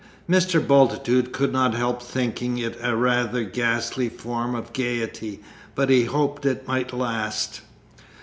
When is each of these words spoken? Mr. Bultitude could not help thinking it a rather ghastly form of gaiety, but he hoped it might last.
Mr. 0.27 0.59
Bultitude 0.67 1.31
could 1.31 1.53
not 1.53 1.75
help 1.75 2.01
thinking 2.01 2.57
it 2.57 2.75
a 2.81 2.95
rather 2.95 3.43
ghastly 3.43 4.09
form 4.09 4.55
of 4.55 4.73
gaiety, 4.73 5.41
but 5.75 5.91
he 5.91 6.05
hoped 6.05 6.43
it 6.43 6.67
might 6.67 6.91
last. 6.91 7.61